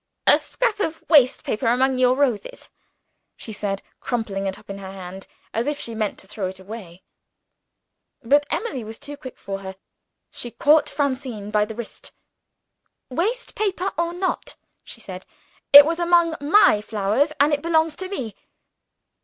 [0.25, 2.71] "A scrap of waste paper among your roses,"
[3.35, 6.57] she said, crumpling it up in her hand as if she meant to throw it
[6.57, 7.03] away.
[8.23, 9.75] But Emily was too quick for her.
[10.31, 12.13] She caught Francine by the wrist.
[13.11, 15.23] "Waste paper or not," she said;
[15.71, 18.33] "it was among my flowers and it belongs to me."